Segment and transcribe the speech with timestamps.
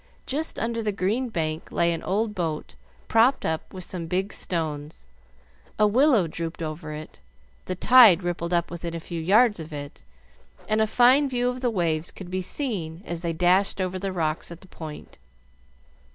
[0.25, 2.73] Just under the green bank lay an old boat
[3.07, 5.05] propped up with some big stones.
[5.77, 7.19] A willow drooped over it,
[7.65, 10.01] the tide rippled up within a few yards of it,
[10.67, 14.11] and a fine view of the waves could be seen as they dashed over the
[14.11, 15.19] rocks at the point.